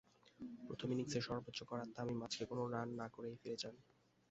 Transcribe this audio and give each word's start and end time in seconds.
প্রথম 0.67 0.87
ইনিংসে 0.91 1.19
সর্বোচ্চ 1.27 1.59
করা 1.63 1.83
তামিম 1.95 2.19
আজকে 2.23 2.43
কোনো 2.45 2.63
রান 2.73 2.87
না 2.99 3.07
করেই 3.15 3.35
ফিরে 3.41 3.57
যান। 3.61 3.75